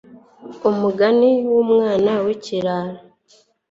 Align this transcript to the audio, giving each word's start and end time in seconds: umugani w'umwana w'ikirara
umugani 0.69 1.29
w'umwana 1.51 2.11
w'ikirara 2.25 2.97